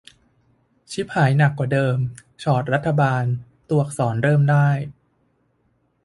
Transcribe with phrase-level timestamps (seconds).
[0.91, 1.97] ฉิบหายหนักกว่าเดิม
[2.43, 3.23] ฉอดรัฐบาล
[3.69, 4.69] ตัวอักษร เริ่มได้